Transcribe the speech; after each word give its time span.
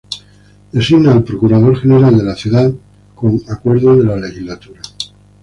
Designa 0.71 1.11
al 1.11 1.23
Procurador 1.23 1.79
General 1.79 2.17
de 2.17 2.23
la 2.23 2.33
Ciudad 2.33 2.73
con 3.13 3.39
acuerdo 3.47 3.95
de 3.95 4.03
la 4.03 4.15
Legislatura. 4.17 4.81